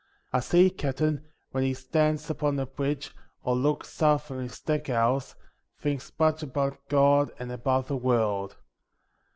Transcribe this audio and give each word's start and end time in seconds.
A 0.33 0.41
sea 0.41 0.71
captain 0.71 1.27
when 1.51 1.63
he 1.63 1.75
stands 1.75 2.27
upon 2.31 2.55
the 2.55 2.65
bridge, 2.65 3.13
or 3.43 3.55
looks 3.55 4.01
out 4.01 4.21
from 4.23 4.39
his 4.39 4.59
deck 4.59 4.87
house, 4.87 5.35
thinks 5.77 6.11
much 6.17 6.41
about 6.41 6.79
God 6.89 7.31
and 7.37 7.51
about 7.51 7.85
the 7.85 7.97
world. 7.97 8.55